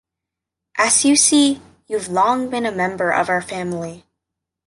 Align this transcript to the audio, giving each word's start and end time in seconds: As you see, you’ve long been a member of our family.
As 0.79 1.05
you 1.05 1.15
see, 1.15 1.61
you’ve 1.85 2.07
long 2.09 2.49
been 2.49 2.65
a 2.65 2.71
member 2.71 3.11
of 3.11 3.29
our 3.29 3.39
family. 3.43 4.03